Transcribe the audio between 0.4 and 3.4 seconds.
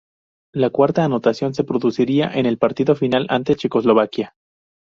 La cuarta anotación se produciría en el partido final